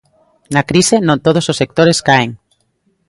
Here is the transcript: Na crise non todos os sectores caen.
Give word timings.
Na 0.53 0.63
crise 0.69 0.95
non 1.07 1.21
todos 1.25 1.45
os 1.51 1.59
sectores 1.61 1.99
caen. 2.07 2.29